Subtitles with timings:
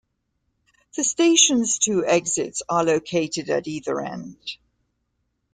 [0.95, 4.37] The station's two exits are located at either end.